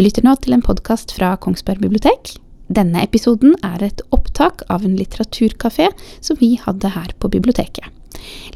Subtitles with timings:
[0.00, 2.30] Du lytter nå til en podkast fra Kongsberg bibliotek.
[2.72, 5.90] Denne episoden er et opptak av en litteraturkafé
[6.24, 7.99] som vi hadde her på biblioteket.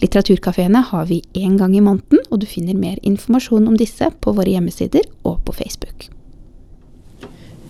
[0.02, 4.34] Litteraturkafeene har vi én gang i måneden, og du finner mer informasjon om disse på
[4.36, 6.08] våre hjemmesider og på Facebook.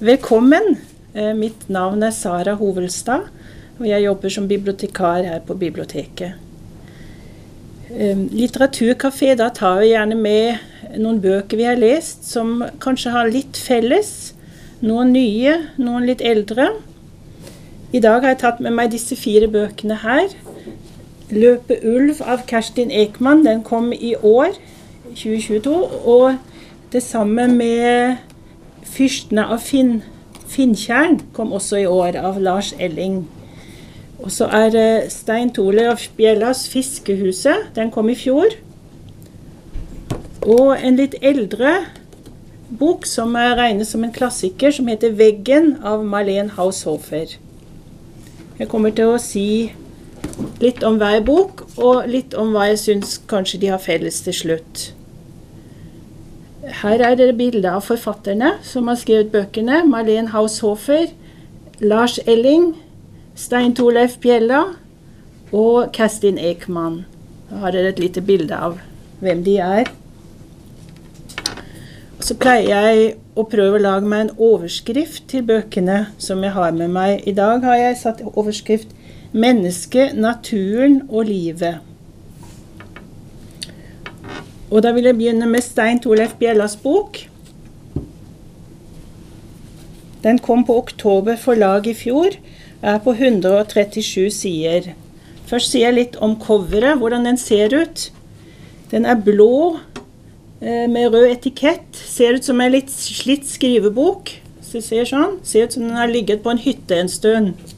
[0.05, 0.77] Velkommen.
[1.15, 3.29] Eh, Mitt navn er Sara Hovelstad,
[3.79, 6.35] og jeg jobber som bibliotekar her på biblioteket.
[7.91, 13.31] Eh, Litteraturkafé, da tar vi gjerne med noen bøker vi har lest som kanskje har
[13.31, 14.33] litt felles.
[14.85, 16.73] Noen nye, noen litt eldre.
[17.95, 20.33] I dag har jeg tatt med meg disse fire bøkene her.
[21.31, 23.45] 'Løpe ulv' av Kerstin Ekman.
[23.45, 24.49] Den kom i år,
[25.15, 25.75] 2022.
[26.07, 26.37] Og
[26.93, 28.17] det samme med
[28.85, 30.03] 'Fyrstene av Finn,
[30.47, 33.29] Finntjern' kom også i år, av Lars Elling.
[34.19, 37.75] Og så er det Stein Torleif Bjellas 'Fiskehuset'.
[37.75, 38.47] Den kom i fjor.
[40.43, 41.75] Og en litt eldre
[42.79, 47.27] bok som regnes som en klassiker, som heter 'Veggen' av Marlene Haushofer.
[48.59, 49.73] Jeg kommer til å si
[50.63, 54.37] litt om hver bok, og litt om hva jeg syns kanskje de har felles til
[54.37, 54.85] slutt.
[56.65, 59.83] Her er det bilde av forfatterne som har skrevet bøkene.
[59.89, 61.11] Marlene Haushofer,
[61.85, 62.73] Lars Elling,
[63.37, 64.63] Stein Torleif Bjella
[65.53, 67.03] og Kerstin Ekman.
[67.51, 68.79] Da har dere et lite bilde av
[69.21, 69.93] hvem de er.
[72.25, 76.73] Så pleier jeg å prøve å lage meg en overskrift til bøkene som jeg har
[76.73, 77.27] med meg.
[77.29, 78.95] I dag har jeg satt overskrift
[79.35, 81.83] 'Mennesket, naturen og livet'.
[84.71, 87.19] Og da vil jeg begynne med Stein Torleif Bjellas bok.
[90.23, 92.37] Den kom på Oktober forlag i fjor.
[92.83, 94.93] Er på 137 sider.
[95.47, 98.09] Først sier jeg litt om coveret, hvordan den ser ut.
[98.91, 99.77] Den er blå
[100.63, 101.87] eh, med rød etikett.
[101.93, 104.33] Ser ut som en litt slitt skrivebok.
[104.65, 105.39] Så ser sånn.
[105.45, 107.74] Ser ut som den har ligget på en hytte en stund.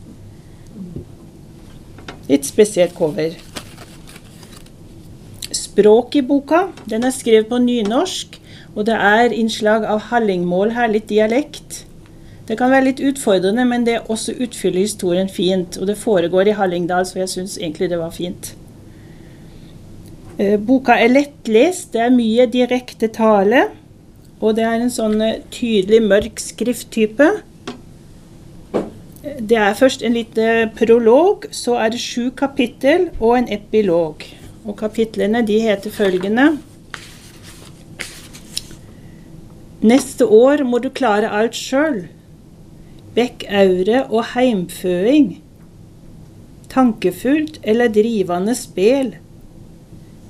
[2.26, 3.37] Litt spesielt cover.
[5.54, 6.69] Språk i boka.
[6.91, 8.41] Den er skrevet på nynorsk,
[8.75, 11.84] og det er innslag av hallingmål her, litt dialekt.
[12.47, 15.78] Det kan være litt utfordrende, men det også utfyller historien fint.
[15.81, 18.53] Og det foregår i Hallingdal, så jeg syns egentlig det var fint.
[20.38, 23.64] Eh, boka er lettlest, det er mye direkte tale.
[24.38, 27.31] Og det er en sånn eh, tydelig mørk skrifttype.
[29.26, 34.22] Det er først en liten prolog, så er det sju kapittel og en epilog.
[34.66, 36.56] Og kapitlene de heter følgende
[39.82, 42.06] Neste år må du klare alt sjøl.
[43.19, 45.28] Vekk aure og heimføing.
[46.72, 49.16] Tankefullt eller drivende spel.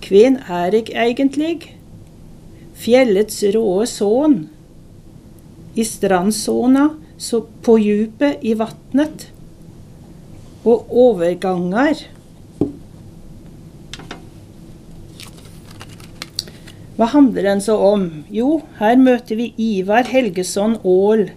[0.05, 1.73] Kven er eg egentlig?
[2.77, 4.39] Fjellets råe sønn.
[5.77, 9.31] I strandsona, så på djupet i vannet.
[10.67, 12.03] Og overganger.
[16.97, 18.07] Hva handler den så om?
[18.33, 21.29] Jo, her møter vi Ivar Helgeson Aall.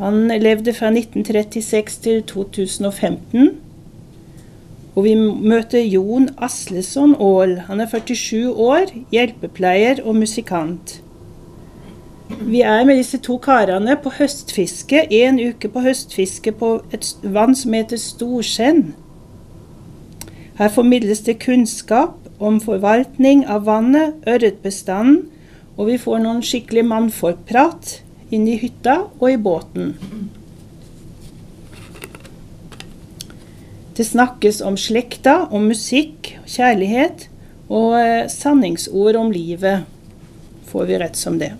[0.00, 3.52] Han levde fra 1936 til 2015.
[4.94, 7.58] Og vi møter Jon Asleson Aall.
[7.68, 11.00] Han er 47 år, hjelpepleier og musikant.
[12.28, 17.52] Vi er med disse to karene på høstfiske, en uke på høstfiske på et vann
[17.56, 18.94] som heter Storskjenn.
[20.56, 25.26] Her formidles det kunnskap om forvaltning av vannet, ørretbestanden,
[25.76, 27.98] og vi får noen skikkelig mannfolkprat
[28.32, 29.92] inn i hytta og i båten.
[33.94, 37.28] Det snakkes om slekta, om musikk, kjærlighet
[37.68, 39.84] og eh, sanningsord om livet,
[40.70, 41.52] får vi rett som det.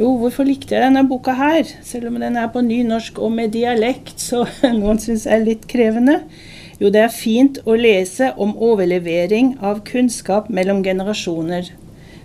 [0.00, 1.66] Jo, hvorfor likte jeg denne boka her?
[1.84, 4.46] Selv om den er på nynorsk og med dialekt, så
[4.78, 6.22] noen syns er litt krevende.
[6.80, 11.68] Jo, det er fint å lese om overlevering av kunnskap mellom generasjoner,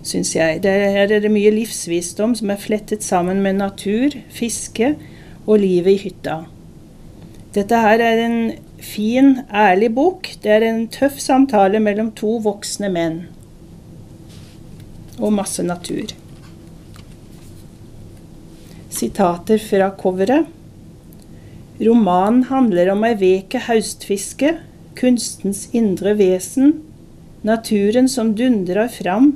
[0.07, 0.63] syns jeg.
[0.63, 4.93] her er det mye livsvisdom som er flettet sammen med natur, fiske
[5.43, 6.45] og livet i hytta.
[7.59, 8.41] Dette her er en
[8.79, 10.31] fin, ærlig bok.
[10.43, 13.25] Det er en tøff samtale mellom to voksne menn.
[15.19, 16.15] Og masse natur.
[18.95, 20.45] Sitater fra coveret.
[21.79, 24.53] Romanen handler om ei veke haustfiske,
[24.95, 26.77] kunstens indre vesen,
[27.43, 29.33] naturen som dundrer fram,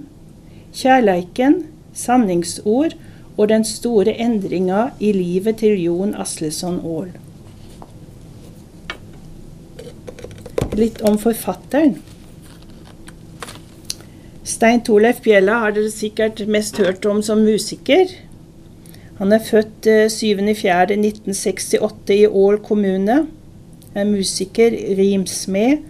[0.71, 2.95] kjærleiken, sanningsord
[3.35, 7.11] og den store endringa i livet til Jon Asleson Aall.
[10.79, 11.97] Litt om forfatteren.
[14.47, 18.07] Stein Torleif Bjella har dere sikkert mest hørt om som musiker.
[19.19, 23.25] Han er født 7.4.1968 eh, i Ål kommune.
[23.95, 25.81] Er musiker, rimsmed,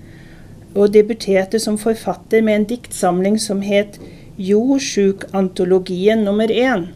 [0.74, 4.00] og debuterte som forfatter med en diktsamling som het
[4.40, 6.88] Jordskjukantologien nummer én.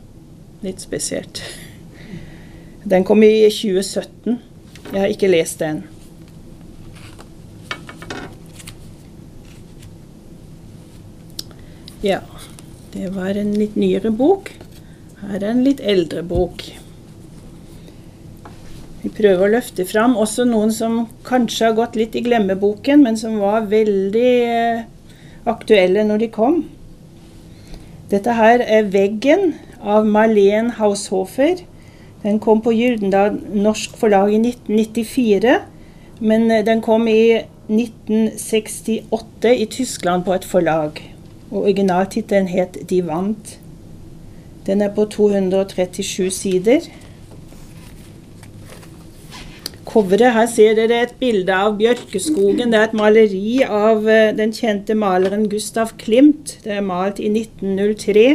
[0.65, 1.43] Litt spesielt.
[2.83, 4.39] Den kom i 2017.
[4.89, 5.83] Jeg har ikke lest den.
[12.03, 12.19] Ja,
[12.93, 14.49] det var en litt nyere bok.
[15.23, 16.65] Her er en litt eldre bok.
[19.03, 20.97] Vi prøver å løfte fram også noen som
[21.27, 24.83] kanskje har gått litt i glemmeboken, men som var veldig eh,
[25.47, 26.57] aktuelle når de kom.
[28.11, 31.63] Dette her er 'Veggen' av Marlene Haushofer.
[32.23, 35.57] Den kom på Gyldendal Norsk Forlag i 1994,
[36.19, 40.99] men eh, den kom i 1968 i Tyskland på et forlag.
[41.51, 43.62] Og Originaltittelen het 'De vant'.
[44.67, 46.85] Den er på 237 sider.
[49.93, 52.71] Coveret, her ser dere et bilde av Bjørkeskogen.
[52.71, 56.55] Det er et maleri av eh, den kjente maleren Gustav Klimt.
[56.63, 58.25] Det er malt i 1903.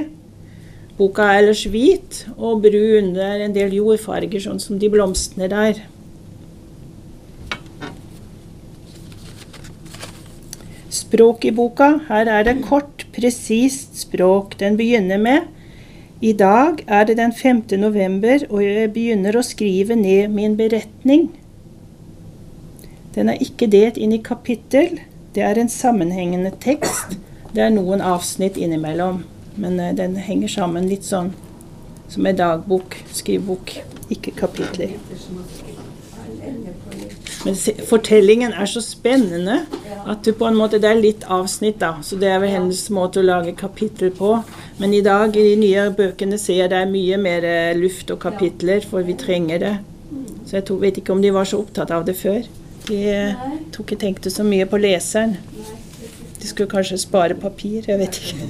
[1.00, 3.10] Boka er ellers hvit og brun.
[3.16, 5.82] Det er en del jordfarger, sånn som de blomstene der.
[10.94, 11.94] Språk i boka.
[12.06, 14.58] Her er det kort, presist språk.
[14.60, 15.57] Den begynner med
[16.20, 17.62] i dag er det den 5.
[17.78, 21.28] november, og jeg begynner å skrive ned min beretning.
[23.14, 24.98] Den er ikke delt inn i kapittel.
[25.34, 27.14] Det er en sammenhengende tekst.
[27.54, 29.22] Det er noen avsnitt innimellom,
[29.62, 31.30] men eh, den henger sammen litt sånn
[32.10, 33.76] som en dagbok, skrivebok,
[34.10, 34.96] ikke kapitler.
[37.44, 37.56] Men
[37.86, 39.60] fortellingen er så spennende
[40.08, 41.98] at en måte, det er litt avsnitt, da.
[42.02, 44.38] Så det er vel hennes måte å lage kapittel på.
[44.78, 48.10] Men i dag i de nye bøkene ser jeg det er mye mer eh, luft
[48.14, 49.76] og kapitler, for vi trenger det.
[50.46, 52.42] Så jeg tror, vet ikke om de var så opptatt av det før.
[52.88, 55.36] De tror tok ikke tenkte så mye på leseren.
[56.38, 57.84] De skulle kanskje spare papir.
[57.88, 58.36] Jeg vet ikke.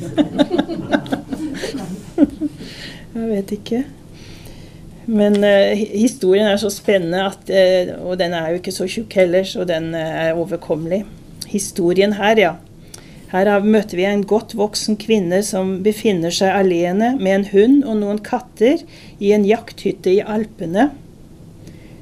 [3.16, 3.84] jeg vet ikke.
[5.08, 9.14] Men uh, historien er så spennende, at, uh, og den er jo ikke så tjukk
[9.16, 11.04] heller, så den uh, er overkommelig.
[11.48, 12.52] Historien her, ja.
[13.28, 17.98] Her møter vi en godt voksen kvinne som befinner seg alene med en hund og
[18.00, 18.80] noen katter
[19.20, 20.88] i en jakthytte i Alpene.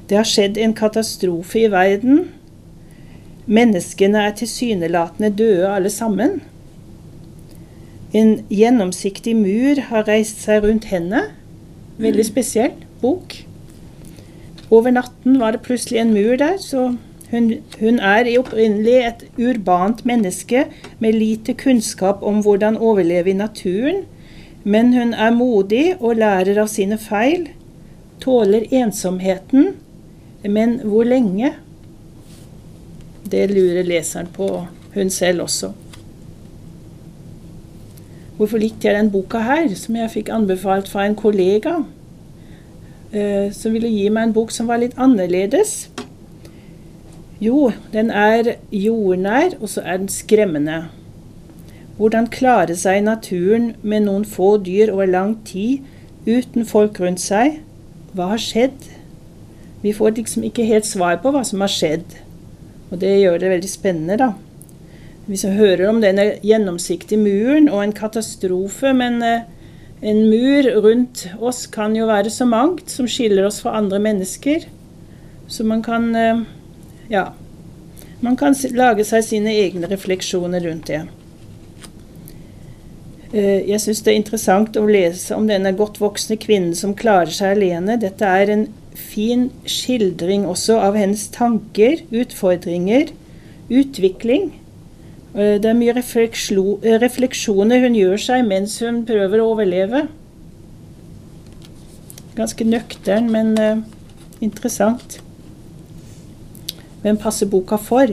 [0.07, 2.29] Det har skjedd en katastrofe i verden.
[3.47, 6.39] Menneskene er tilsynelatende døde alle sammen.
[8.15, 11.25] En gjennomsiktig mur har reist seg rundt henne.
[11.99, 13.35] Veldig spesiell bok.
[14.71, 16.93] Over natten var det plutselig en mur der, så
[17.31, 20.65] hun, hun er opprinnelig et urbant menneske
[20.99, 24.05] med lite kunnskap om hvordan overleve i naturen,
[24.63, 27.49] men hun er modig og lærer av sine feil,
[28.23, 29.75] tåler ensomheten,
[30.43, 31.53] men hvor lenge?
[33.27, 34.65] Det lurer leseren på,
[34.95, 35.73] hun selv også.
[38.37, 41.79] Hvorfor likte jeg den boka her, som jeg fikk anbefalt fra en kollega?
[43.11, 45.87] eh, som ville gi meg en bok som var litt annerledes.
[47.41, 50.87] Jo, den er jordnær, og så er den skremmende.
[51.97, 55.85] Hvordan klare seg i naturen med noen få dyr over lang tid,
[56.27, 57.59] uten folk rundt seg.
[58.17, 58.89] Hva har skjedd?
[59.83, 62.17] Vi får liksom ikke helt svar på hva som har skjedd.
[62.89, 64.33] Og det gjør det veldig spennende, da.
[65.27, 69.45] Vi hører om denne gjennomsiktige muren og en katastrofe, men eh,
[70.01, 74.69] en mur rundt oss kan jo være så mangt som skiller oss fra andre mennesker.
[75.51, 76.45] Så man kan eh,
[77.11, 77.29] ja.
[78.19, 81.03] Man kan lage seg sine egne refleksjoner rundt det.
[83.33, 87.33] Eh, jeg syns det er interessant å lese om denne godt voksne kvinnen som klarer
[87.33, 87.97] seg alene.
[87.99, 93.11] Dette er en fin skildring også av hennes tanker, utfordringer,
[93.67, 94.53] utvikling.
[95.35, 100.07] Eh, det er mye eh, refleksjoner hun gjør seg mens hun prøver å overleve.
[102.37, 103.55] Ganske nøktern, men
[104.45, 105.17] interessant.
[107.07, 108.09] Hvem passer boka for?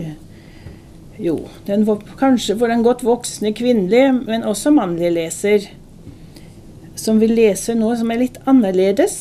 [1.19, 5.67] Jo, den var kanskje for den godt voksne kvinnelige, men også mannlige leser,
[6.95, 9.17] som vil lese noe som er litt annerledes.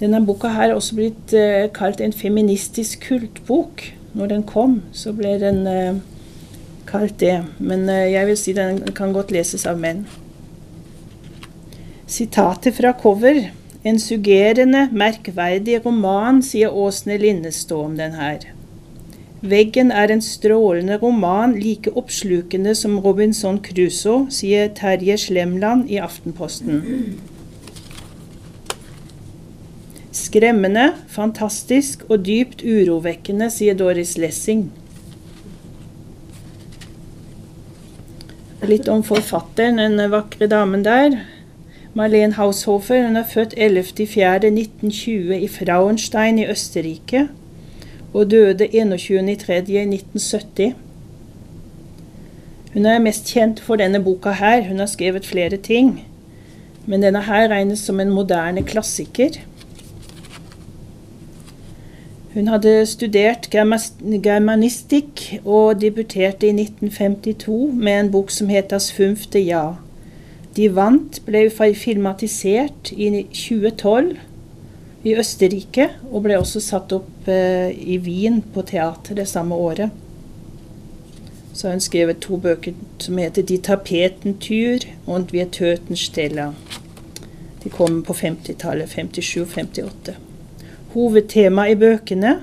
[0.00, 3.84] Denne boka her er også blitt uh, kalt en feministisk kultbok
[4.16, 6.00] når den kom, så ble den eh,
[6.88, 7.36] kalt det.
[7.60, 10.06] Men eh, jeg vil si den kan godt leses av menn.
[12.10, 13.44] Sitatet fra cover.
[13.82, 18.42] En suggerende, merkverdig roman, sier Åsne Linnestå om den her.
[19.40, 26.82] Veggen er en strålende roman, like oppslukende som Robinson Crusoe, sier Terje Slemland i Aftenposten.
[30.12, 34.66] Skremmende, fantastisk og dypt urovekkende, sier Doris Lessing.
[38.68, 41.22] Litt om forfatteren, den vakre damen der.
[41.94, 47.28] Marlene Haushofer hun er født 11.4.1920 i Frauenstein i Østerrike
[48.14, 50.72] og døde 21.3.1970.
[52.72, 54.68] Hun er mest kjent for denne boka her.
[54.68, 56.06] Hun har skrevet flere ting.
[56.86, 59.30] Men denne her regnes som en moderne klassiker.
[62.34, 69.38] Hun hadde studert germanistikk og debuterte i 1952 med en bok som het 'Das fünfte
[69.38, 69.89] Ja'.
[70.56, 74.16] De vant ble filmatisert i 2012
[75.06, 79.94] i Østerrike, og ble også satt opp eh, i Wien på teater det samme året.
[81.54, 86.52] Så har hun skrevet to bøker som heter 'Die Tapetentyr' og 'Wir Tötensteller'.
[87.64, 90.16] De kom på 50-tallet, 57 58.
[90.94, 92.38] Hovedtemaet i bøkene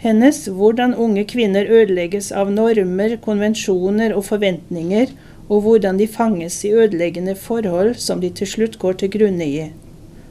[0.00, 5.12] hennes hvordan unge kvinner ødelegges av normer, konvensjoner og forventninger,
[5.50, 9.64] og hvordan de fanges i ødeleggende forhold som de til slutt går til grunne i.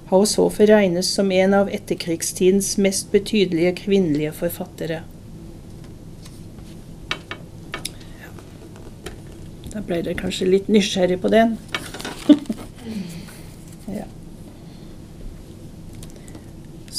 [0.09, 5.01] Haushofer regnes som en av etterkrigstidens mest betydelige kvinnelige forfattere.
[9.69, 11.57] Da ble dere kanskje litt nysgjerrig på den.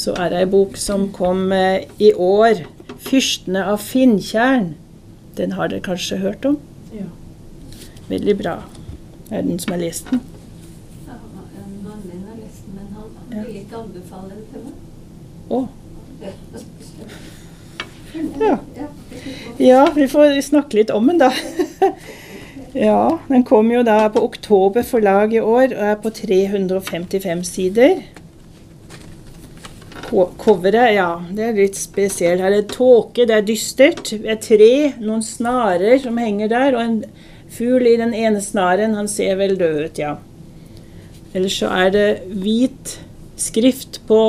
[0.01, 2.63] så er det ei bok som kom eh, i år.
[3.01, 4.73] 'Fyrstene av Finntjern'.
[5.37, 6.57] Den har dere kanskje hørt om?
[6.93, 7.09] Ja.
[8.11, 8.57] Veldig bra.
[9.31, 10.19] Er det noen som har lest den?
[11.07, 13.43] Ja, mannen min har lest den, men han Ja.
[13.47, 14.73] vil ikke anbefale den til meg.
[15.51, 15.67] Å.
[18.41, 18.57] Ja.
[18.75, 18.87] Ja.
[19.57, 21.31] Ja, vi får snakke litt om den, da.
[22.75, 28.01] ja, den kom jo da på Oktober forlag i år og er på 355 sider.
[30.11, 32.41] Coveret, ja, det er litt spesielt.
[32.43, 34.09] Her er det tåke, det er dystert.
[34.11, 36.97] Det er tre, noen snarer som henger der, og en
[37.51, 38.95] fugl i den ene snaren.
[38.97, 40.15] Han ser vel død ut, ja.
[41.33, 42.07] Ellers så er det
[42.43, 42.97] hvit
[43.39, 44.21] skrift på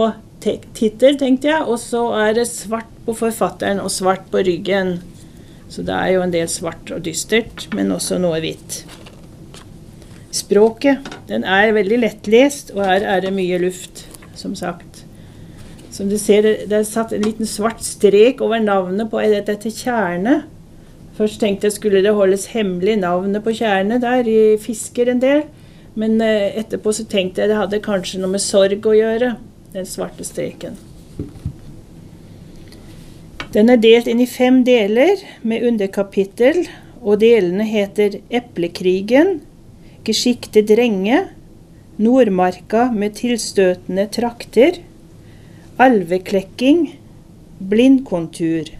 [0.43, 5.00] te- tittel, tenkte jeg, og så er det svart på forfatteren og svart på ryggen.
[5.73, 8.83] Så det er jo en del svart og dystert, men også noe hvitt.
[10.33, 14.07] Språket, den er veldig lettlest, og her er det mye luft,
[14.38, 15.02] som sagt.
[15.93, 20.47] Som du ser, det er satt en liten svart strek over navnet på dette tjernet.
[21.16, 25.45] Først tenkte jeg skulle det holdes hemmelig navnet på tjernet der i Fisker en del.
[25.95, 29.35] Men eh, etterpå så tenkte jeg det hadde kanskje noe med sorg å gjøre,
[29.75, 30.78] den svarte streken.
[33.52, 36.64] Den er delt inn i fem deler med underkapittel,
[37.02, 39.40] og delene heter Eplekrigen,
[40.07, 41.26] Geskikte drenge,
[42.02, 44.81] Nordmarka med tilstøtende trakter,
[45.83, 46.87] Alveklekking,
[47.61, 48.73] Blindkontur.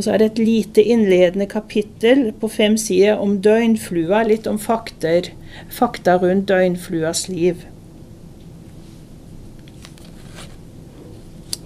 [0.00, 4.56] Og så er det et lite innledende kapittel på fem sider om døgnflua, litt om
[4.56, 5.26] fakter,
[5.68, 7.66] fakta rundt døgnfluas liv.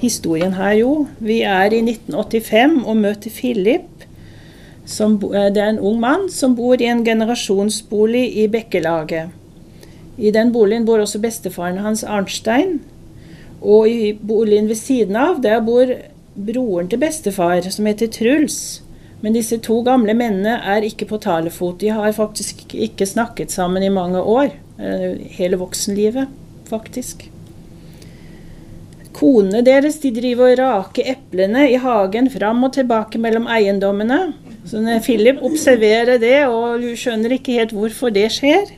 [0.00, 0.88] Historien her, jo.
[1.23, 4.03] Vi er i 1985 og møter Philip.
[4.85, 9.31] Som, eh, det er en ung mann som bor i en generasjonsbolig i Bekkelaget.
[10.19, 12.81] I den boligen bor også bestefaren hans, Arnstein.
[13.62, 15.87] Og i boligen ved siden av, der bor
[16.35, 18.59] broren til bestefar, som heter Truls.
[19.25, 21.79] Men disse to gamle mennene er ikke på talefot.
[21.81, 24.53] De har faktisk ikke snakket sammen i mange år.
[24.79, 26.29] eh, Hele voksenlivet,
[26.69, 27.31] faktisk.
[29.14, 34.35] Konene deres de driver og raker eplene i hagen fram og tilbake mellom eiendommene.
[34.67, 38.73] Så Philip observerer det, og skjønner ikke helt hvorfor det skjer.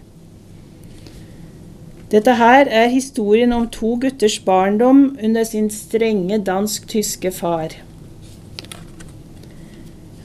[2.10, 7.72] Dette her er historien om to gutters barndom under sin strenge dansk-tyske far.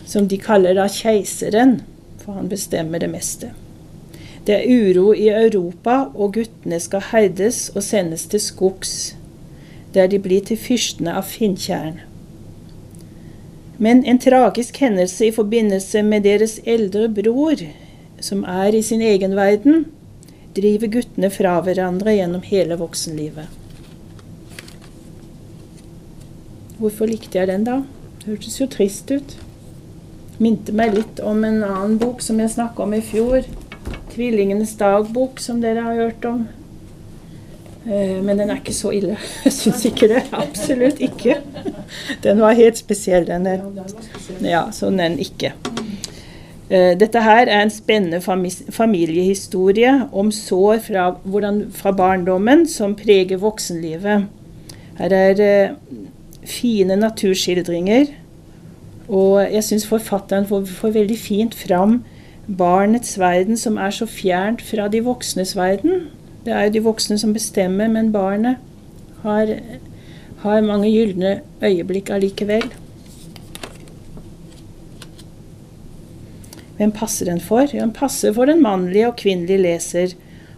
[0.05, 1.79] Som de kaller da keiseren,
[2.21, 3.49] for han bestemmer det meste.
[4.45, 9.15] Det er uro i Europa, og guttene skal herdes og sendes til skogs,
[9.93, 11.97] der de blir til fyrstene av Finntjern.
[13.81, 17.65] Men en tragisk hendelse i forbindelse med deres eldre bror,
[18.21, 19.85] som er i sin egen verden,
[20.55, 23.59] driver guttene fra hverandre gjennom hele voksenlivet.
[26.81, 27.81] Hvorfor likte jeg den, da?
[28.21, 29.37] Det hørtes jo trist ut.
[30.41, 33.45] minte meg litt om en annen bok som jeg snakka om i fjor.
[34.11, 36.47] 'Tvillingenes dagbok', som dere har hørt om.
[37.85, 39.17] Eh, men den er ikke så ille.
[39.45, 40.23] Jeg syns ikke det.
[40.37, 41.39] Absolutt ikke.
[42.23, 43.63] Den var helt spesiell, den der.
[44.45, 45.53] Ja, sånn den ikke.
[46.71, 48.21] Eh, dette her er en spennende
[48.71, 54.29] familiehistorie om sår fra, hvordan, fra barndommen som preger voksenlivet.
[55.01, 55.73] Her er eh,
[56.47, 58.13] fine naturskildringer,
[59.09, 62.03] og jeg syns forfatteren får, får, veldig fint fram
[62.47, 66.07] barnets verden, som er så fjernt fra de voksnes verden.
[66.45, 68.63] Det er jo de voksne som bestemmer, men barnet
[69.25, 69.57] har,
[70.45, 72.63] har mange gylne øyeblikk allikevel.
[76.81, 77.67] Hvem passer den for?
[77.69, 80.13] Ja, den passer for den mannlige og kvinnelige leser,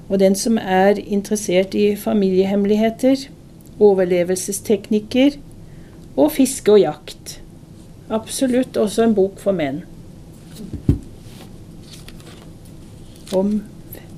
[0.08, 3.25] og den som er interessert i familiehemmeligheter,
[3.84, 5.36] overlevelsesteknikker
[6.15, 7.34] og fiske og jakt.
[8.08, 9.84] Absolutt også en bok for menn.
[13.36, 13.60] Om,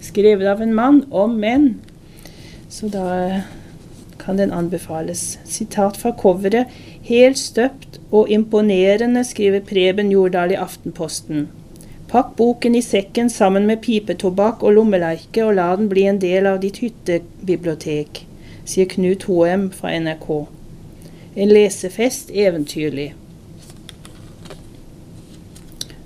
[0.06, 1.70] skrevet av en mann om menn.
[2.70, 3.42] Så da
[4.22, 5.40] kan den anbefales.
[5.50, 6.70] Sitat fra coveret.
[7.10, 11.48] Helt støpt og imponerende, skriver Preben Jordal i Aftenposten.
[12.16, 16.46] Pakk boken i sekken sammen med pipetobakk og lommeleike, og la den bli en del
[16.48, 18.24] av ditt hyttebibliotek,
[18.64, 20.48] sier Knut Hoem fra NRK.
[21.36, 23.12] En lesefest eventyrlig.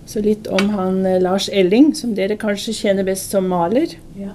[0.09, 3.93] Så litt om han eh, Lars Elling, som dere kanskje kjenner best som maler.
[4.17, 4.33] Ja.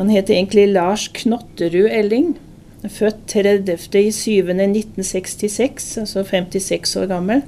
[0.00, 2.40] Han heter egentlig Lars Knotterud Elling.
[2.88, 7.44] Født 30.07.1966, altså 56 år gammel.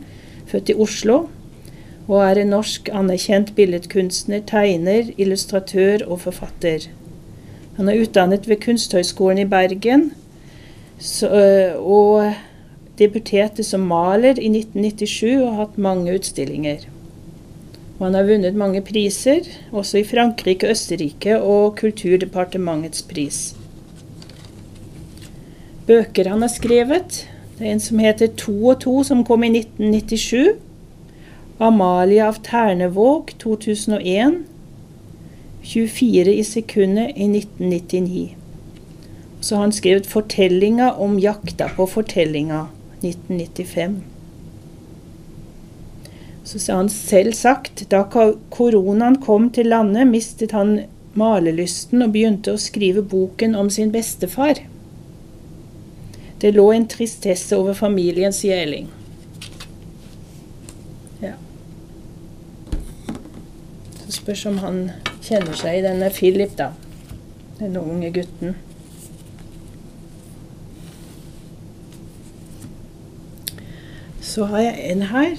[0.52, 1.32] Født i Oslo
[2.08, 6.88] og er en norsk anerkjent billedkunstner, tegner, illustratør og forfatter.
[7.78, 10.10] Han er utdannet ved Kunsthøgskolen i Bergen
[10.98, 12.34] så, øh, og
[12.98, 16.84] debuterte som maler i 1997 og har hatt mange utstillinger.
[17.98, 23.54] Og han har vunnet mange priser, også i Frankrike, Østerrike og Kulturdepartementets pris.
[25.86, 27.22] Bøker han har skrevet,
[27.58, 30.71] det er en som heter To og to, som kom i 1997.
[31.58, 34.34] Amalie av Ternevåg 2001.
[35.62, 38.36] 24 i sekundet i 1999.
[39.40, 42.66] Så har han skrevet 'Fortellinga om jakta på fortellinga'
[43.00, 44.02] 1995.
[46.44, 48.02] Så har han selv sagt da
[48.50, 50.80] koronaen kom til landet, mistet han
[51.14, 54.54] malelysten og begynte å skrive boken om sin bestefar.
[56.40, 58.56] Det lå en tristesse over familien, sier
[64.26, 64.36] Elling.
[64.36, 64.90] som han
[65.22, 66.72] kjenner seg i denne Philip, da.
[67.58, 68.56] Den unge gutten.
[74.20, 75.34] Så har jeg en her,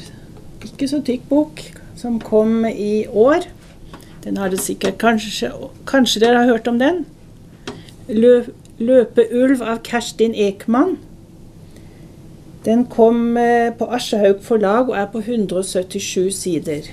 [0.64, 1.62] ikke så tykk bok,
[1.96, 3.48] som kom i år.
[4.24, 5.52] Den har dere sikkert Kanskje,
[5.88, 7.06] kanskje dere har hørt om den?
[8.08, 8.44] Lø,
[8.80, 10.98] 'Løpeulv' av Kerstin Ekman.
[12.66, 16.90] Den kom eh, på Aschehoug forlag og er på 177 sider.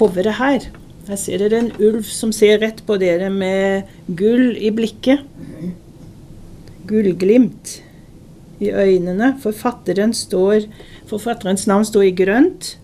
[0.00, 0.70] Coveret her.
[1.08, 5.24] Her ser dere en ulv som ser rett på dere med gull i blikket.
[6.88, 7.80] Gullglimt
[8.60, 9.34] i øynene.
[9.42, 10.68] Forfatteren står,
[11.10, 12.76] forfatterens navn står i grønt.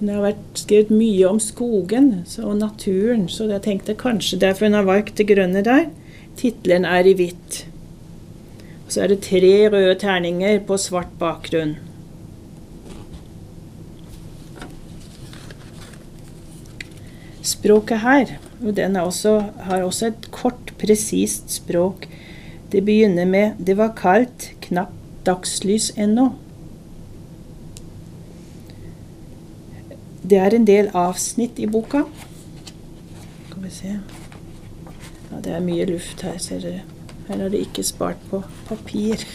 [0.00, 4.78] Det har vært skrevet mye om skogen og naturen, så jeg tenkte kanskje derfor hun
[4.78, 5.90] har valgt det grønne der.
[6.40, 7.64] Tittelen er i hvitt.
[8.86, 11.76] Og så er det tre røde terninger på svart bakgrunn.
[17.60, 19.34] Språket her, og den også,
[19.66, 22.06] har også et kort, presist språk.
[22.72, 24.96] Det begynner med 'Det var kaldt, knapt
[25.26, 26.30] dagslys ennå'.
[30.30, 32.02] Det er en del avsnitt i boka.
[33.50, 33.98] Skal vi se
[35.32, 36.80] Ja, det er mye luft her, ser dere.
[37.28, 39.26] Her er det ikke spart på papir.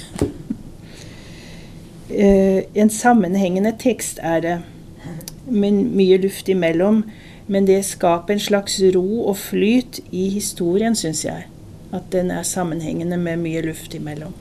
[2.10, 4.62] uh, en sammenhengende tekst er det,
[5.48, 7.04] men mye luft imellom.
[7.48, 11.46] Men det skaper en slags ro og flyt i historien, syns jeg.
[11.94, 14.34] At den er sammenhengende med mye luft imellom.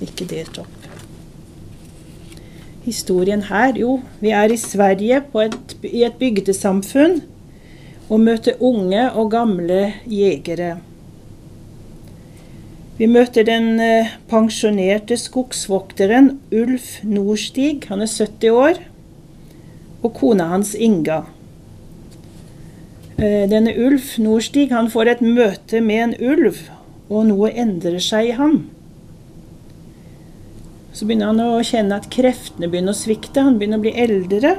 [0.00, 0.74] Ikke delt opp.
[2.88, 7.18] Historien her, jo, vi er i Sverige et, i et bygdesamfunn
[8.08, 10.78] og møter unge og gamle jegere.
[12.98, 18.80] Vi møter den eh, pensjonerte skogsvokteren Ulf Norstig, han er 70 år,
[20.02, 21.20] og kona hans Inga.
[23.18, 26.60] Eh, denne Ulf Norstig han får et møte med en ulv,
[27.10, 28.60] og noe endrer seg i ham.
[30.94, 33.42] Så begynner han å kjenne at kreftene begynner å svikte.
[33.42, 34.52] Han begynner å bli eldre.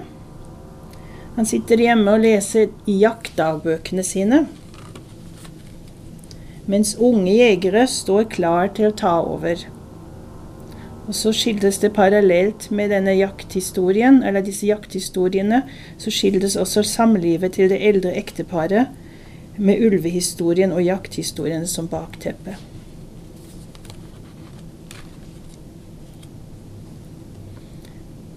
[1.37, 4.41] Han sitter hjemme og leser jaktdagbøkene sine.
[6.67, 9.63] Mens unge jegere står klar til å ta over.
[11.09, 15.63] Og så skildres det parallelt med denne jakthistorien, eller disse jakthistoriene,
[15.97, 18.91] så skildres også samlivet til det eldre ekteparet
[19.57, 22.53] med ulvehistorien og jakthistorien som bakteppe.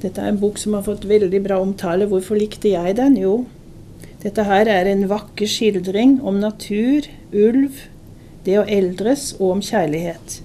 [0.01, 2.09] Dette er en bok som har fått veldig bra omtale.
[2.09, 3.19] Hvorfor likte jeg den?
[3.21, 3.35] Jo,
[4.25, 7.05] dette her er en vakker skildring om natur,
[7.37, 7.85] ulv,
[8.49, 10.41] det å eldres og om kjærlighet.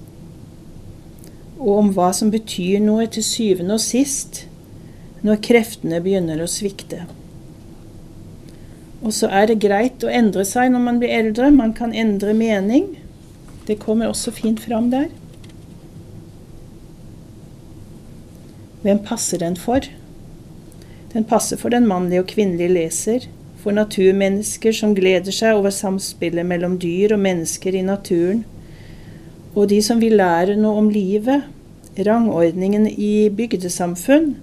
[1.58, 4.44] Og om hva som betyr noe til syvende og sist
[5.26, 7.04] når kreftene begynner å svikte.
[9.02, 11.50] Og så er det greit å endre seg når man blir eldre.
[11.54, 12.96] Man kan endre mening.
[13.66, 15.10] Det kommer også fint fram der.
[18.82, 19.86] Hvem passer den for?
[21.12, 23.26] Den passer for den mannlige og kvinnelige leser,
[23.58, 28.44] for naturmennesker som gleder seg over samspillet mellom dyr og mennesker i naturen,
[29.58, 31.48] og de som vil lære noe om livet,
[32.06, 34.36] rangordningen i bygdesamfunn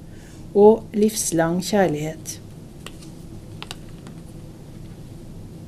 [0.56, 2.40] og livslang kjærlighet.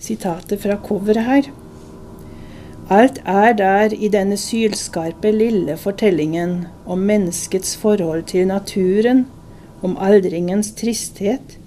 [0.03, 1.47] Sitatet fra coveret her.
[2.91, 9.25] Alt er der i denne sylskarpe, lille fortellingen om menneskets forhold til naturen,
[9.83, 11.57] om aldringens tristhet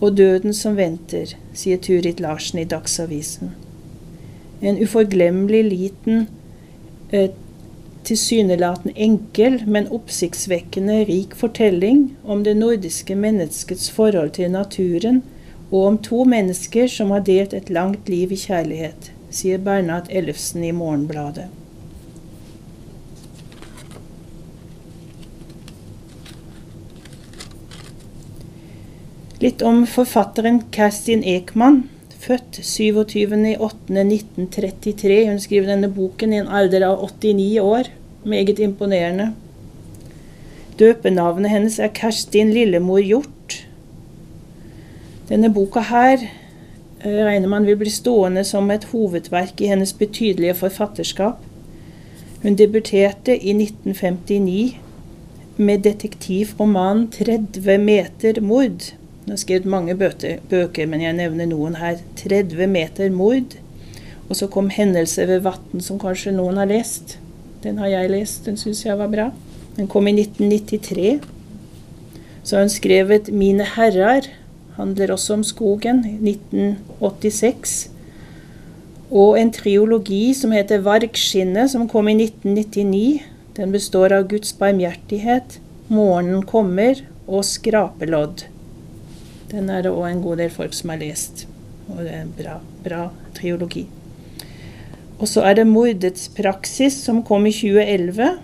[0.00, 3.52] og døden som venter, sier Turid Larsen i Dagsavisen.
[4.62, 6.26] En uforglemmelig liten,
[7.12, 15.22] tilsynelatende enkel, men oppsiktsvekkende rik fortelling om det nordiske menneskets forhold til naturen,
[15.70, 20.64] og om to mennesker som har delt et langt liv i kjærlighet sier Bernhard Ellefsen
[20.64, 21.48] i Morgenbladet.
[29.42, 31.82] Litt om forfatteren Kerstin Ekman,
[32.22, 35.28] født 27.8.1933.
[35.28, 37.84] Hun skriver denne boken i en alder av 89 år.
[38.24, 39.26] Meget imponerende.
[40.78, 43.66] Døpenavnet hennes er Kerstin Lillemor Hjort.
[45.28, 46.18] Denne boka her
[47.04, 51.40] Eh, regner man vil bli stående som et hovedverk i hennes betydelige forfatterskap.
[52.42, 54.76] Hun debuterte i 1959
[55.56, 58.94] med detektivromanen '30 meter mord'.
[59.32, 62.02] Hun har skrevet mange bøker, men jeg nevner noen her.
[62.20, 63.54] 30 meter mord.
[64.28, 67.16] Og så kom 'Hendelse ved Vatn', som kanskje noen har lest.
[67.62, 69.30] Den har jeg lest, den syns jeg var bra.
[69.76, 71.20] Den kom i 1993.
[72.44, 74.28] Så har hun skrevet 'Mine herrar',
[74.76, 77.88] handler også om skogen, 1986.
[79.10, 83.22] Og en triologi som heter Vargskinnet, som kom i 1999.
[83.56, 86.94] Den består av Guds barmhjertighet, Morgenen kommer
[87.26, 88.52] og Skrapelodd.
[89.52, 91.44] Den er det òg en god del folk som har lest.
[91.90, 93.02] Og det er en bra, bra
[93.36, 93.84] triologi.
[95.20, 98.38] Og så er det Mordets praksis, som kom i 2011.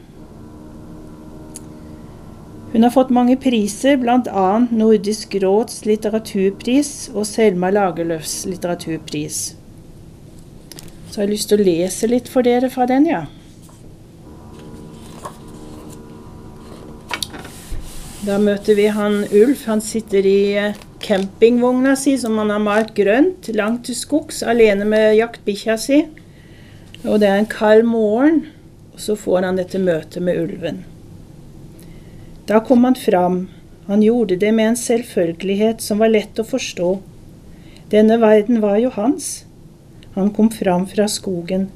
[2.72, 4.48] Hun har fått mange priser, bl.a.
[4.68, 9.38] Nordisk råds litteraturpris og Selma Lagerlöfs litteraturpris.
[11.08, 13.24] Så jeg har lyst til å lese litt for dere fra den, ja.
[18.28, 19.64] Da møter vi han Ulf.
[19.70, 24.86] Han sitter i eh, campingvogna si som han har malt grønt, langt til skogs, alene
[24.88, 26.02] med jaktbikkja si.
[27.04, 28.44] Og det er en kald morgen,
[28.92, 30.82] og så får han dette møtet med ulven.
[32.48, 33.48] Da kom han fram.
[33.86, 36.94] Han gjorde det med en selvfølgelighet som var lett å forstå.
[37.92, 39.44] Denne verden var jo hans.
[40.14, 41.68] Han kom fram fra skogen,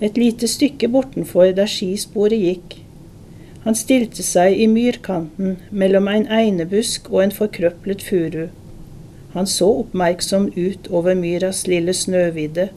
[0.00, 2.78] et lite stykke bortenfor der skisporet gikk.
[3.66, 8.46] Han stilte seg i myrkanten mellom en einebusk og en forkrøplet furu.
[9.32, 12.68] Han så oppmerksom ut over myras lille snøvidde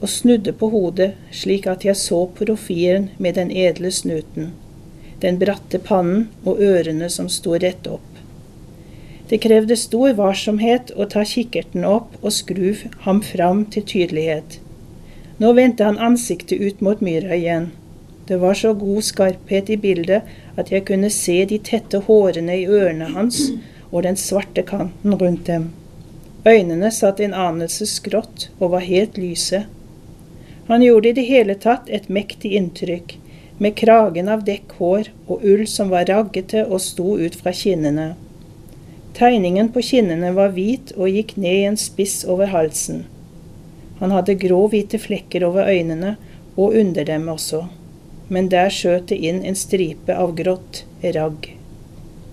[0.00, 4.52] og snudde på hodet slik at jeg så profilen med den edle snuten
[5.20, 8.04] den bratte pannen og ørene som sto rett opp.
[9.30, 14.60] Det krevde stor varsomhet å ta kikkerten opp og skru ham fram til tydelighet.
[15.42, 17.70] Nå vendte han ansiktet ut mot myra igjen.
[18.26, 20.28] Det var så god skarphet i bildet
[20.58, 23.50] at jeg kunne se de tette hårene i ørene hans
[23.90, 25.70] og den svarte kanten rundt dem.
[26.46, 29.64] Øynene satt en anelse skrått og var helt lyse.
[30.68, 33.16] Han gjorde i det hele tatt et mektig inntrykk,
[33.58, 38.12] med kragen av dekkhår og ull som var raggete og sto ut fra kinnene.
[39.16, 43.06] Tegningen på kinnene var hvit og gikk ned i en spiss over halsen.
[43.98, 46.16] Han hadde grå-hvite flekker over øynene
[46.56, 47.62] og under dem også,
[48.28, 50.84] men der skjøt det inn en stripe av grått
[51.16, 51.48] ragg.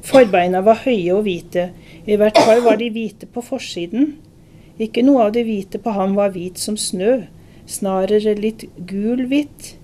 [0.03, 1.69] Forbeina var høye og hvite,
[2.05, 4.15] i hvert fall var de hvite på forsiden.
[4.81, 7.21] Ikke noe av det hvite på ham var hvit som snø,
[7.69, 9.75] snarere litt gul-hvitt.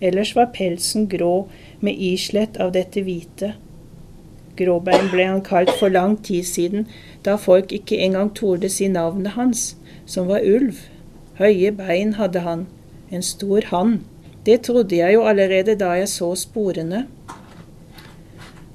[0.00, 1.48] Ellers var pelsen grå
[1.84, 3.52] med islett av dette hvite.
[4.56, 6.86] Gråbein ble han kalt for lang tid siden,
[7.24, 9.74] da folk ikke engang torde si navnet hans,
[10.06, 10.80] som var ulv.
[11.40, 12.66] Høye bein hadde han,
[13.12, 14.00] en stor hann.
[14.44, 17.04] Det trodde jeg jo allerede da jeg så sporene.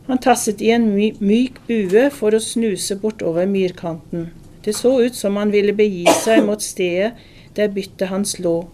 [0.07, 4.29] Han tasset i en myk bue for å snuse bortover myrkanten.
[4.65, 7.13] Det så ut som han ville begi seg mot stedet
[7.57, 8.67] der byttet hans lå,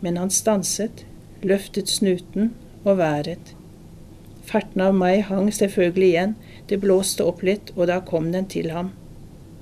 [0.00, 1.04] men han stanset,
[1.42, 2.52] løftet snuten
[2.84, 3.54] og været.
[4.48, 6.34] Ferten av meg hang selvfølgelig igjen,
[6.70, 8.92] det blåste opp litt, og da kom den til ham.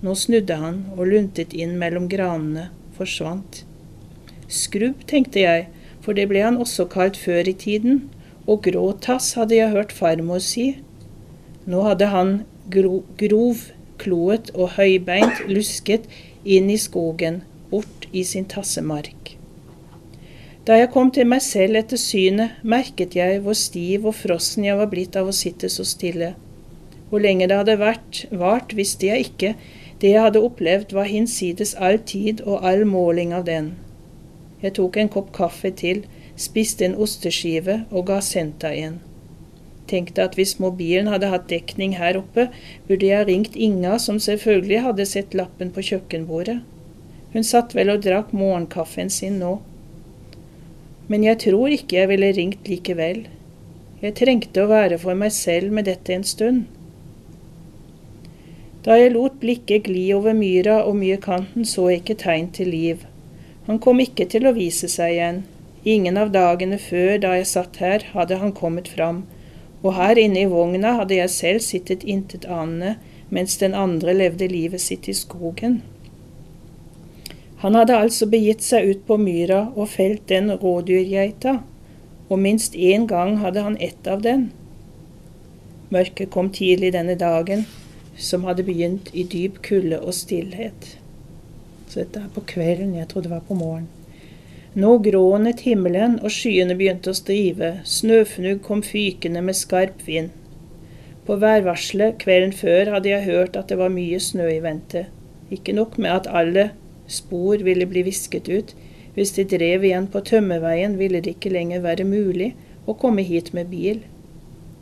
[0.05, 3.65] Nå snudde han og luntet inn mellom granene, forsvant.
[4.47, 5.67] Skrubb, tenkte jeg,
[6.05, 8.05] for det ble han også kalt før i tiden,
[8.47, 10.77] og grå tass hadde jeg hørt farmor si.
[11.67, 12.37] Nå hadde han
[12.71, 13.65] gro grov,
[13.99, 16.07] kloet og høybeint lusket
[16.45, 19.35] inn i skogen, bort i sin tassemark.
[20.67, 24.79] Da jeg kom til meg selv etter synet, merket jeg hvor stiv og frossen jeg
[24.79, 26.33] var blitt av å sitte så stille.
[27.11, 29.55] Hvor lenge det hadde vært vart, visste jeg ikke,
[30.03, 33.75] det jeg hadde opplevd var hinsides all tid og all måling av den.
[34.63, 36.03] Jeg tok en kopp kaffe til,
[36.37, 38.75] spiste en osteskive og ga Senta
[39.87, 39.91] en.
[39.91, 42.49] Tenkte at hvis mobilen hadde hatt dekning her oppe,
[42.89, 46.61] burde jeg ringt Inga, som selvfølgelig hadde sett lappen på kjøkkenbordet.
[47.33, 49.61] Hun satt vel og drakk morgenkaffen sin nå.
[51.09, 53.27] Men jeg tror ikke jeg ville ringt likevel.
[54.03, 56.67] Jeg trengte å være for meg selv med dette en stund.
[58.85, 63.07] Da jeg lot blikket gli over myra og myrkanten, så jeg ikke tegn til liv.
[63.67, 65.45] Han kom ikke til å vise seg igjen.
[65.87, 69.25] Ingen av dagene før da jeg satt her, hadde han kommet fram,
[69.87, 72.97] og her inne i vogna hadde jeg selv sittet intetanende
[73.31, 75.81] mens den andre levde livet sitt i skogen.
[77.63, 81.57] Han hadde altså begitt seg ut på myra og felt den rådyrgeita,
[82.29, 84.51] og minst én gang hadde han ett av den.
[85.95, 87.65] Mørket kom tidlig denne dagen,
[88.17, 90.97] som hadde begynt i dyp kulde og stillhet.
[91.87, 93.91] Så dette er på kvelden, jeg trodde det var på morgenen.
[94.77, 100.35] Nå grånet himmelen, og skyene begynte å strive, snøfnugg kom fykende med skarp vind.
[101.25, 105.07] På værvarselet kvelden før hadde jeg hørt at det var mye snø i vente.
[105.49, 106.67] Ikke nok med at alle
[107.09, 108.75] spor ville bli visket ut,
[109.17, 112.53] hvis de drev igjen på tømmerveien, ville det ikke lenger være mulig
[112.85, 114.05] å komme hit med bil.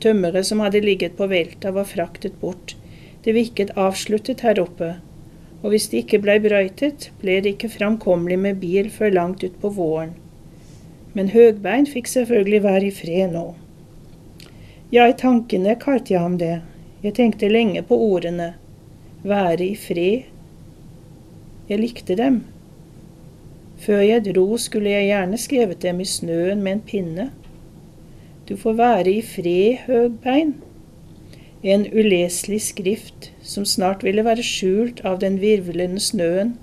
[0.03, 2.75] Tømmeret som hadde ligget på velta, var fraktet bort.
[3.23, 4.97] Det virket avsluttet her oppe,
[5.65, 9.71] og hvis det ikke blei brøytet, ble det ikke framkommelig med bil før langt utpå
[9.73, 10.11] våren.
[11.17, 13.45] Men Høgbein fikk selvfølgelig være i fred nå.
[14.93, 16.59] Ja, i tankene kalte jeg ham det.
[17.01, 18.51] Jeg tenkte lenge på ordene.
[19.25, 20.29] Være i fred.
[21.71, 22.43] Jeg likte dem.
[23.81, 27.29] Før jeg dro, skulle jeg gjerne skrevet dem i snøen med en pinne.
[28.45, 30.59] Du får være i fred, Høgbein
[31.65, 36.59] en uleselig skrift som snart ville være skjult av den virvlende snøen,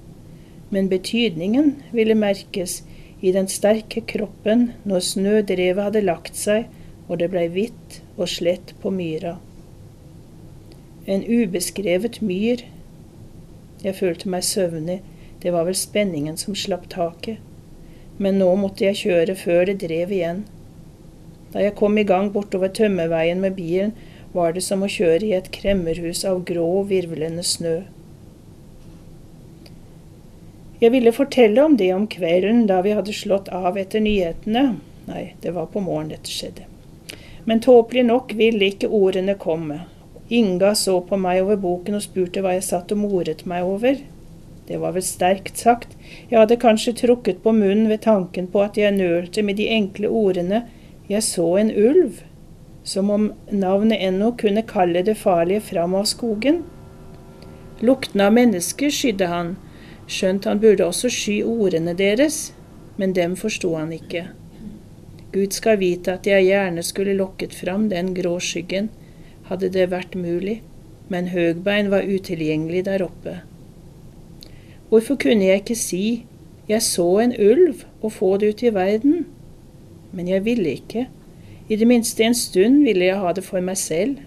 [0.69, 2.83] men betydningen ville merkes
[3.21, 6.69] i den sterke kroppen når snødrevet hadde lagt seg
[7.07, 9.39] og det blei hvitt og slett på myra.
[11.09, 12.61] En ubeskrevet myr.
[13.81, 14.99] Jeg følte meg søvnig,
[15.41, 17.41] det var vel spenningen som slapp taket.
[18.21, 20.43] Men nå måtte jeg kjøre før det drev igjen.
[21.51, 23.95] Da jeg kom i gang bortover tømmerveien med bilen,
[24.33, 27.81] var det som å kjøre i et kremmerhus av grå, virvlende snø.
[30.81, 34.79] Jeg ville fortelle om det om kvelden da vi hadde slått av etter nyhetene.
[35.05, 36.65] Nei, det var på morgenen dette skjedde.
[37.45, 39.83] Men tåpelig nok ville ikke ordene komme.
[40.31, 43.99] Inga så på meg over boken og spurte hva jeg satt og moret meg over.
[44.65, 45.93] Det var vel sterkt sagt,
[46.29, 50.07] jeg hadde kanskje trukket på munnen ved tanken på at jeg nølte med de enkle
[50.07, 50.63] ordene
[51.11, 52.21] jeg så en ulv
[52.83, 56.63] som om navnet ennå kunne kalle det farlige fram av skogen.
[57.81, 59.55] Lukten av mennesker skydde han,
[60.07, 62.51] skjønt han burde også sky ordene deres,
[62.97, 64.27] men dem forsto han ikke.
[65.31, 68.89] Gud skal vite at jeg gjerne skulle lokket fram den grå skyggen,
[69.47, 70.59] hadde det vært mulig,
[71.11, 73.39] men Høgbein var utilgjengelig der oppe.
[74.91, 76.05] Hvorfor kunne jeg ikke si
[76.67, 79.25] jeg så en ulv og få det ut i verden?
[80.11, 81.07] Men jeg ville ikke.
[81.71, 84.17] I det minste en stund ville jeg ha det for meg selv.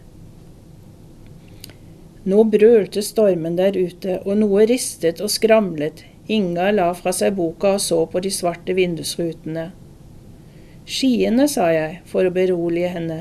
[2.24, 6.06] Nå brølte stormen der ute, og noe ristet og skramlet.
[6.32, 9.66] Inga la fra seg boka og så på de svarte vindusrutene.
[10.88, 13.18] Skiene, sa jeg for å berolige henne.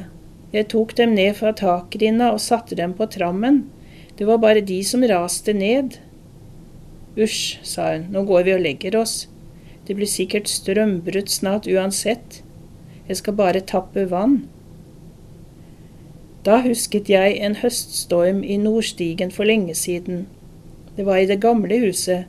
[0.56, 3.66] Jeg tok dem ned fra takgrinda og satte dem på trammen.
[4.16, 5.98] Det var bare de som raste ned.
[7.20, 9.26] Usj, sa hun, nå går vi og legger oss.
[9.84, 12.43] Det blir sikkert strømbrudd snart uansett.
[13.08, 14.44] Jeg skal bare tappe vann.
[16.44, 20.26] Da husket jeg en høststorm i Nordstigen for lenge siden.
[20.96, 22.26] Det var i det gamle huset.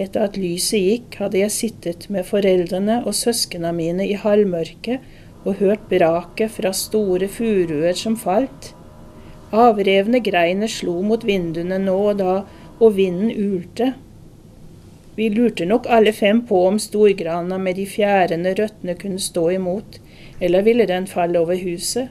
[0.00, 5.04] Etter at lyset gikk, hadde jeg sittet med foreldrene og søskena mine i halvmørket
[5.44, 8.72] og hørt braket fra store furuer som falt.
[9.54, 12.34] Avrevne greiner slo mot vinduene nå og da,
[12.80, 13.92] og vinden ulte.
[15.14, 20.00] Vi lurte nok alle fem på om storgrana med de fjærende røttene kunne stå imot,
[20.40, 22.10] eller ville den falle over huset.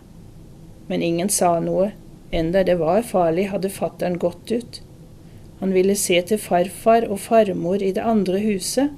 [0.87, 1.91] Men ingen sa noe,
[2.31, 4.81] enda det var farlig, hadde fattern gått ut.
[5.59, 8.91] Han ville se til farfar og farmor i det andre huset.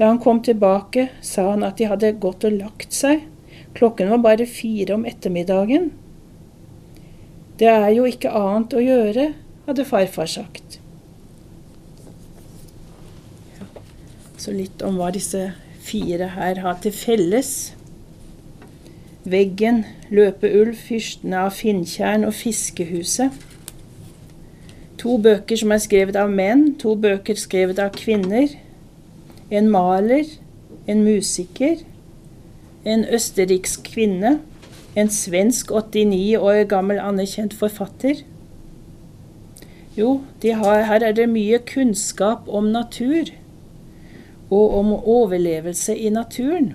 [0.00, 3.26] Da han kom tilbake, sa han at de hadde gått og lagt seg.
[3.76, 5.90] Klokken var bare fire om ettermiddagen.
[7.60, 9.26] Det er jo ikke annet å gjøre,
[9.66, 10.78] hadde farfar sagt.
[13.58, 13.68] Ja,
[14.40, 15.50] så litt om hva disse
[15.84, 17.52] fire her har til felles.
[19.28, 23.36] Veggen, Løpeulv, Fyrstene av Finntjern og Fiskehuset.
[25.00, 28.52] To bøker som er skrevet av menn, to bøker skrevet av kvinner.
[29.52, 30.28] En maler,
[30.88, 31.82] en musiker,
[32.88, 34.38] en østerriksk kvinne,
[34.96, 38.24] en svensk 89 år gammel anerkjent forfatter.
[39.96, 43.28] Jo, har, her er det mye kunnskap om natur,
[44.50, 46.74] og om overlevelse i naturen.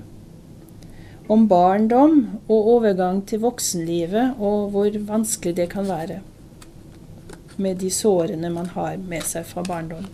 [1.30, 6.22] Om barndom og overgang til voksenlivet, og hvor vanskelig det kan være
[7.58, 10.08] med de sårene man har med seg fra barndom.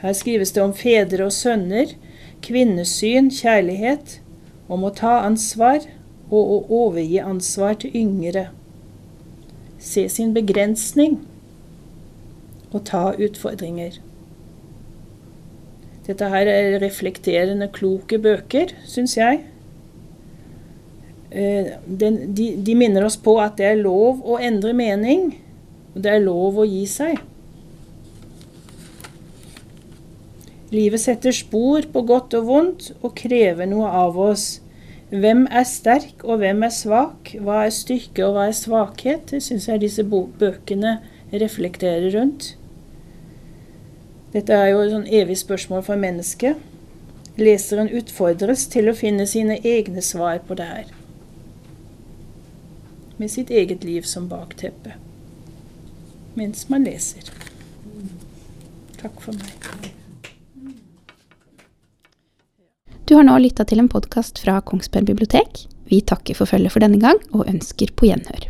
[0.00, 1.92] Her skrives det om fedre og sønner,
[2.42, 4.18] kvinnesyn, kjærlighet,
[4.70, 5.84] om å ta ansvar
[6.30, 8.48] og å overgi ansvar til yngre.
[9.80, 11.20] Se sin begrensning
[12.70, 13.98] og ta utfordringer.
[16.06, 19.42] Dette her er reflekterende kloke bøker, syns jeg.
[21.30, 25.28] Eh, de, minner oss på at det er lov å endre mening
[25.94, 27.20] og det er lov å gi seg.
[30.70, 34.60] Livet setter spor på godt og vondt og krever noe av oss.
[35.10, 37.32] Hvem er sterk og hvem er svak?
[37.42, 39.32] Hva er styrke og hva er svakhet?
[39.32, 41.00] Det syns jeg disse bøkene
[41.34, 42.52] reflekterer rundt.
[44.32, 46.58] Dette er jo et sånn evig spørsmål for mennesket.
[47.40, 50.90] Leseren utfordres til å finne sine egne svar på det her.
[53.18, 54.96] Med sitt eget liv som bakteppe
[56.38, 57.26] mens man leser.
[59.00, 59.90] Takk for meg.
[63.04, 65.64] Du har nå lytta til en podkast fra Kongsberg bibliotek.
[65.90, 68.46] Vi takker for følget for denne gang, og ønsker på gjenhør.